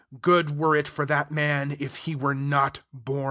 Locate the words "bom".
2.91-3.19